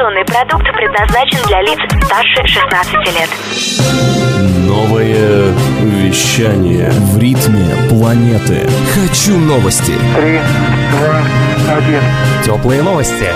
[0.00, 3.28] Информационный продукт предназначен для лиц старше 16 лет.
[4.66, 8.66] Новое вещание в ритме планеты.
[8.94, 9.92] Хочу новости.
[10.16, 10.40] Три,
[10.92, 11.22] два,
[11.76, 12.00] один.
[12.42, 13.26] Теплые новости.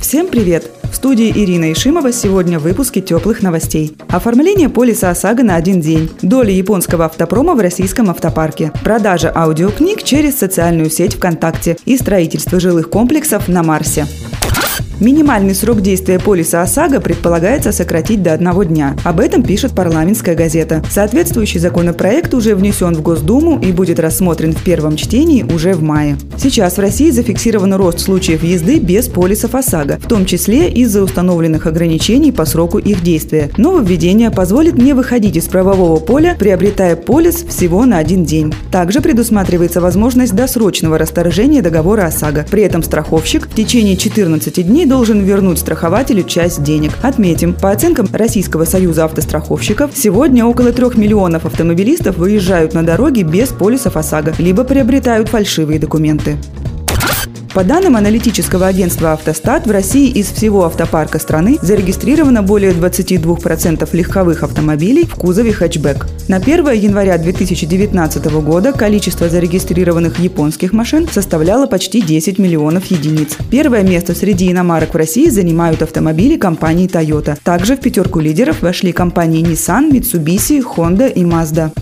[0.00, 0.68] Всем привет!
[0.90, 3.96] В студии Ирина Ишимова сегодня в выпуске теплых новостей.
[4.08, 6.10] Оформление полиса ОСАГО на один день.
[6.22, 8.72] Доля японского автопрома в российском автопарке.
[8.82, 14.06] Продажа аудиокниг через социальную сеть ВКонтакте и строительство жилых комплексов на Марсе.
[15.00, 18.96] Минимальный срок действия полиса ОСАГО предполагается сократить до одного дня.
[19.02, 20.84] Об этом пишет парламентская газета.
[20.90, 26.18] Соответствующий законопроект уже внесен в Госдуму и будет рассмотрен в первом чтении уже в мае.
[26.36, 31.66] Сейчас в России зафиксирован рост случаев езды без полисов ОСАГО, в том числе из-за установленных
[31.66, 33.50] ограничений по сроку их действия.
[33.56, 38.52] Нововведение позволит не выходить из правового поля, приобретая полис всего на один день.
[38.70, 42.44] Также предусматривается возможность досрочного расторжения договора ОСАГО.
[42.50, 46.90] При этом страховщик в течение 14 дней должен вернуть страхователю часть денег.
[47.00, 53.50] Отметим, по оценкам Российского союза автостраховщиков, сегодня около трех миллионов автомобилистов выезжают на дороги без
[53.50, 56.36] полисов ОСАГО, либо приобретают фальшивые документы.
[57.52, 64.44] По данным аналитического агентства «Автостат», в России из всего автопарка страны зарегистрировано более 22% легковых
[64.44, 66.06] автомобилей в кузове хэтчбэк.
[66.28, 73.36] На 1 января 2019 года количество зарегистрированных японских машин составляло почти 10 миллионов единиц.
[73.50, 77.36] Первое место среди иномарок в России занимают автомобили компании Toyota.
[77.42, 81.72] Также в пятерку лидеров вошли компании Nissan, Mitsubishi, Honda и Mazda.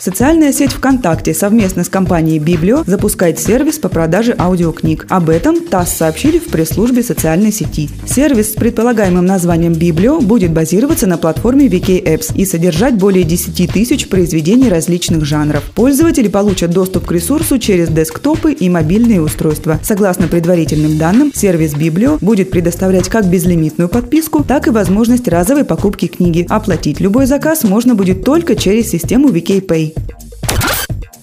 [0.00, 5.04] Социальная сеть ВКонтакте совместно с компанией Библио запускает сервис по продаже аудиокниг.
[5.10, 7.90] Об этом ТАСС сообщили в пресс-службе социальной сети.
[8.06, 13.70] Сервис с предполагаемым названием Библио будет базироваться на платформе VK Apps и содержать более 10
[13.70, 15.64] тысяч произведений различных жанров.
[15.74, 19.78] Пользователи получат доступ к ресурсу через десктопы и мобильные устройства.
[19.82, 26.06] Согласно предварительным данным, сервис Библио будет предоставлять как безлимитную подписку, так и возможность разовой покупки
[26.06, 26.46] книги.
[26.48, 29.89] Оплатить любой заказ можно будет только через систему VK Pay.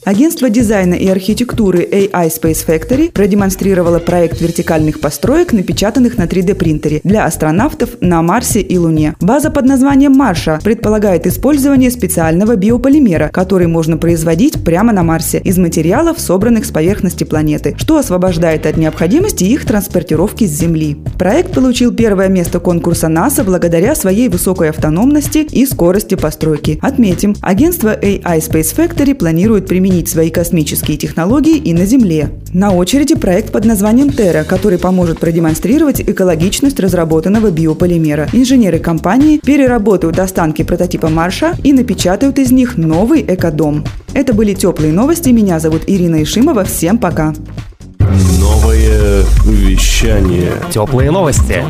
[0.07, 7.25] Агентство дизайна и архитектуры AI Space Factory продемонстрировало проект вертикальных построек, напечатанных на 3D-принтере для
[7.25, 9.16] астронавтов на Марсе и Луне.
[9.19, 15.57] База под названием Марша предполагает использование специального биополимера, который можно производить прямо на Марсе из
[15.57, 20.96] материалов, собранных с поверхности планеты, что освобождает от необходимости их транспортировки с Земли.
[21.19, 26.79] Проект получил первое место конкурса НАСА благодаря своей высокой автономности и скорости постройки.
[26.81, 32.30] Отметим, агентство AI Space Factory планирует применить применить свои космические технологии и на Земле.
[32.53, 38.28] На очереди проект под названием Terra, который поможет продемонстрировать экологичность разработанного биополимера.
[38.31, 43.84] Инженеры компании переработают останки прототипа Марша и напечатают из них новый экодом.
[44.13, 45.30] Это были теплые новости.
[45.30, 46.64] Меня зовут Ирина Ишимова.
[46.64, 47.34] Всем пока.
[48.40, 50.52] Новое вещание.
[50.72, 51.64] Теплые новости.